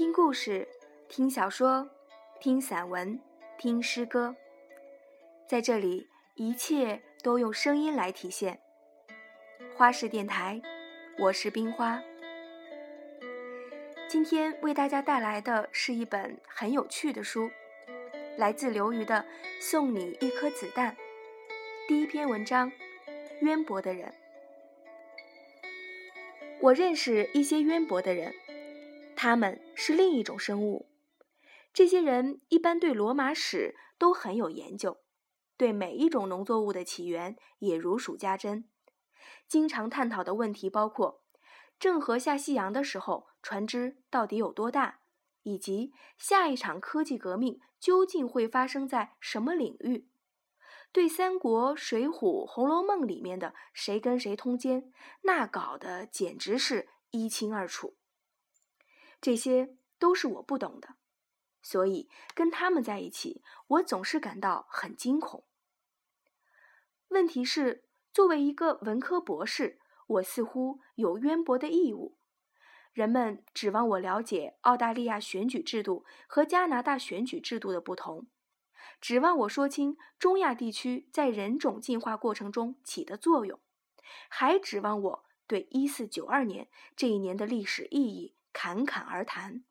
[0.00, 0.66] 听故事，
[1.10, 1.86] 听小说，
[2.40, 3.20] 听散文，
[3.58, 4.34] 听诗歌，
[5.46, 8.58] 在这里，一切都用声音来体现。
[9.76, 10.58] 花式电台，
[11.18, 12.02] 我是冰花。
[14.08, 17.50] 今天为大家带来的是一本很有趣的书，
[18.38, 19.26] 来自刘瑜的
[19.62, 20.92] 《送你一颗子弹》。
[21.86, 22.72] 第一篇文章，
[23.42, 24.14] 渊博的人。
[26.58, 28.32] 我认识一些渊博的人。
[29.22, 30.88] 他们是另一种生物。
[31.74, 35.02] 这些人一般对罗马史都很有研究，
[35.58, 38.66] 对每一种农作物的起源也如数家珍。
[39.46, 41.22] 经常探讨的问题包括：
[41.78, 45.00] 郑和下西洋的时候，船只到底有多大？
[45.42, 50.08] 以及下一场科技革命究竟会发生在什么领域？
[50.92, 54.90] 对三国、水浒、红楼梦里面的谁跟谁通奸，
[55.24, 57.98] 那搞得简直是一清二楚。
[59.20, 60.96] 这些都是我不懂的，
[61.62, 65.44] 所以跟他们在一起，我总是感到很惊恐。
[67.08, 72.16] 问题是，作为一个文科博士，我似乎有渊博的义务。
[72.92, 78.26] 人们指望我了解澳大利亚选举制度和加拿大选举制度的不同，
[79.00, 83.60] 指望我说清中亚地区在人种进化过程中起的作用，
[84.28, 88.34] 还指望我对一四九二年这一年的历史意义。
[88.62, 89.64] 侃侃而谈，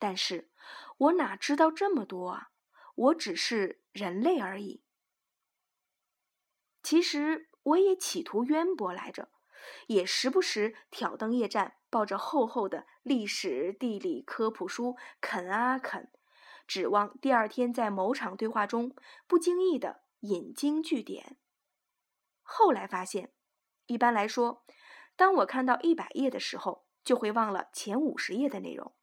[0.00, 0.50] 但是
[0.98, 2.50] 我哪知道这么多啊？
[2.96, 4.82] 我只是人类而已。
[6.82, 9.30] 其实我也企图渊博来着，
[9.86, 16.10] 也时不时挑灯夜战，抱着厚厚的历史、地理科普书啃啊啃，
[16.66, 18.96] 指望第二天在某场对话中
[19.28, 21.38] 不经意的引经据典。
[22.42, 23.32] 后来发现，
[23.86, 24.64] 一般来说，
[25.14, 26.83] 当我看到一百页的时候。
[27.04, 28.94] 就会忘了前五十页的内容，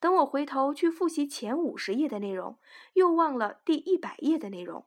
[0.00, 2.58] 等我回头去复习前五十页的内容，
[2.94, 4.86] 又忘了第一百页的内容，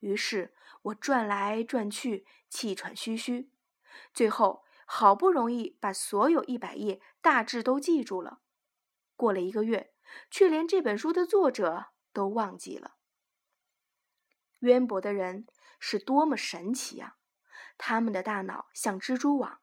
[0.00, 3.50] 于是我转来转去，气喘吁吁，
[4.12, 8.40] 最后好不容易把所有一百页大致都记住了。
[9.14, 9.92] 过了一个月，
[10.30, 12.96] 却连这本书的作者都忘记了。
[14.60, 15.46] 渊博的人
[15.78, 17.16] 是多么神奇啊！
[17.78, 19.60] 他们的大脑像蜘蛛网。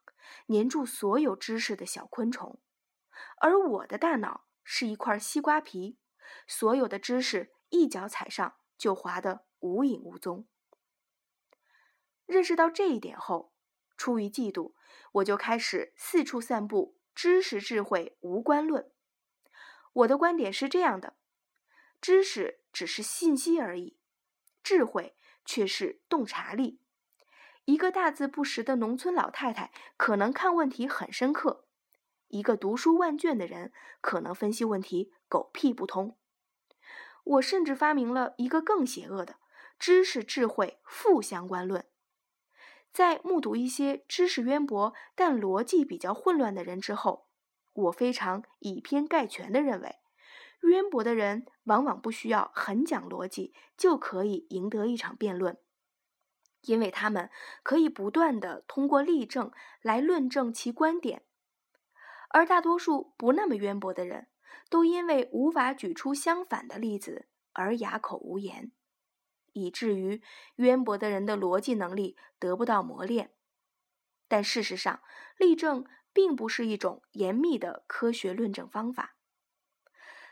[0.47, 2.59] 粘住所有知识的小昆虫，
[3.38, 5.97] 而我的大脑是一块西瓜皮，
[6.47, 10.47] 所有的知识一脚踩上就滑得无影无踪。
[12.25, 13.53] 认识到这一点后，
[13.95, 14.73] 出于嫉妒，
[15.13, 18.91] 我就开始四处散布知识智慧无关论。
[19.94, 21.17] 我的观点是这样的：
[22.01, 23.97] 知识只是信息而已，
[24.61, 25.15] 智慧
[25.45, 26.81] 却是洞察力。
[27.67, 31.66] 一个大字不识的农村老太太可能看问题很深刻，
[32.29, 36.16] 一个读书万卷的人可能分析问题狗屁不通。
[37.25, 39.35] 我甚至发明了一个更邪恶的
[39.77, 41.83] 知识智慧负相关论。
[42.94, 47.27] 在目睹一些知识渊博但逻辑比较混乱的人之后，
[47.73, 49.97] 我非常以偏概全地认为，
[50.61, 55.57] 渊博的人往往不需要很讲逻辑就可以赢得一场辩论。
[56.67, 57.29] 因为他们
[57.63, 59.51] 可以不断的通过例证
[59.81, 61.23] 来论证其观点，
[62.29, 64.28] 而大多数不那么渊博的人，
[64.69, 68.72] 都因为无法举出相反的例子而哑口无言，
[69.53, 70.22] 以至于
[70.57, 73.31] 渊博的人的逻辑能力得不到磨练。
[74.27, 75.01] 但事实上，
[75.38, 79.16] 例证并不是一种严密的科学论证方法。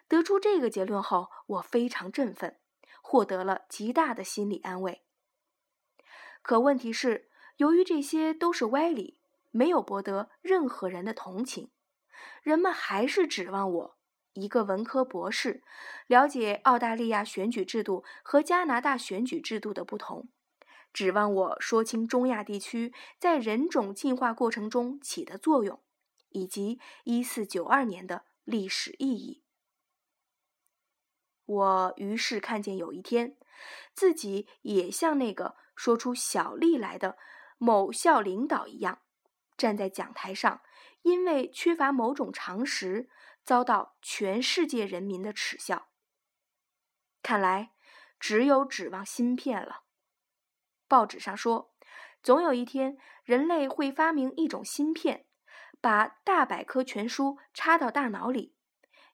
[0.09, 2.59] 得出这个结论后，我非常振奋，
[3.01, 5.04] 获得了极大的心理安慰。
[6.45, 9.17] 可问题是，由于这些都是歪理，
[9.49, 11.71] 没有博得任何人的同情，
[12.43, 13.97] 人们还是指望我
[14.33, 15.63] 一个文科博士
[16.05, 20.29] 了解澳大利亚选举制度和加拿大选举制度的不同，
[20.93, 25.81] 指望我说清中亚地区在人种进化过程中起的作用，
[26.29, 29.41] 以及一四九二年的历史意义。
[31.47, 33.35] 我于是看见有一天，
[33.95, 35.55] 自己也像那个。
[35.75, 37.17] 说出小利来的
[37.57, 39.01] 某校领导一样，
[39.57, 40.61] 站在讲台上，
[41.01, 43.09] 因为缺乏某种常识，
[43.43, 45.89] 遭到全世界人民的耻笑。
[47.21, 47.73] 看来
[48.19, 49.83] 只有指望芯片了。
[50.87, 51.73] 报纸上说，
[52.21, 55.27] 总有一天人类会发明一种芯片，
[55.81, 58.55] 把大百科全书插到大脑里，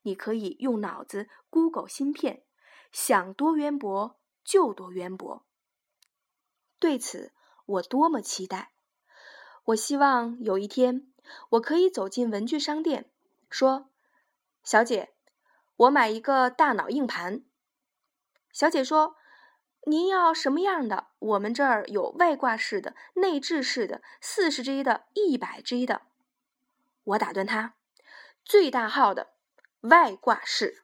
[0.02, 2.44] 你可以用脑子 Google 芯片，
[2.92, 5.46] 想多渊博就多渊博。
[6.92, 7.32] 对此，
[7.68, 8.74] 我多么期待！
[9.64, 11.08] 我希望有一天，
[11.52, 13.10] 我可以走进文具商店，
[13.50, 13.88] 说
[14.62, 15.14] ：“小姐，
[15.78, 17.46] 我买一个大脑硬盘。
[18.52, 19.16] 小姐说
[19.88, 21.08] ：“您要什么样的？
[21.20, 26.02] 我们这儿有外挂式的、内置式的、四十 G 的、一百 G 的。”
[27.06, 27.76] 我打断他
[28.44, 29.32] ：“最大号的，
[29.80, 30.84] 外挂式。”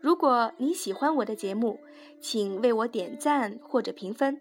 [0.00, 1.78] 如果你喜欢我的节目，
[2.20, 4.40] 请为我点赞或者评分。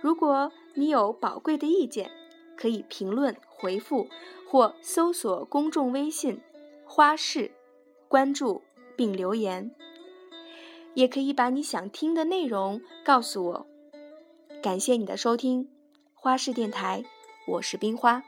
[0.00, 2.10] 如果你有宝贵的意见，
[2.56, 4.08] 可以评论回复
[4.48, 6.40] 或搜索公众微信
[6.84, 7.52] “花式”，
[8.06, 8.62] 关注
[8.94, 9.74] 并留言。
[10.94, 13.66] 也可以把你想听的内容告诉我。
[14.62, 15.70] 感谢你的收听，
[16.12, 17.02] 花式电台，
[17.48, 18.22] 我是冰花。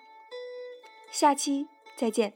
[1.10, 2.32] 下期再见。